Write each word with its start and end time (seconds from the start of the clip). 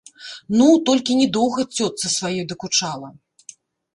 Ну, 0.59 0.67
толькі 0.89 1.17
не 1.19 1.27
доўга 1.35 1.61
цётцы 1.77 2.05
сваёй 2.17 2.41
дакучала. 2.53 3.07